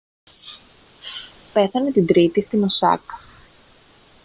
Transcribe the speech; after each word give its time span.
πέθανε 1.53 1.91
την 1.91 2.05
τρίτη 2.05 2.41
στην 2.41 2.63
οσάκα 2.63 3.19